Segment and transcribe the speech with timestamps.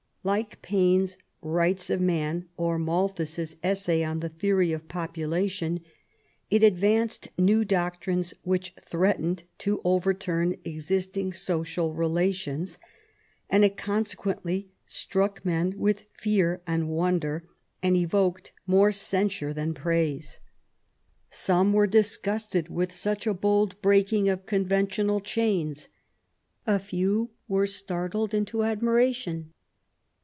[0.23, 5.79] Like Paine's Rights of Man, or Malthas^ Essay on the Theory of Population,
[6.51, 12.77] it advanced new doctrines which threatened to overturn existing social relations,
[13.49, 17.43] and it consequently struck men with fear and wonder,
[17.81, 20.37] and evoked more censure than praise.
[21.31, 25.89] Some were disgusted with such a bold breaking of conventional chains;
[26.67, 29.53] a few were startled into admiration.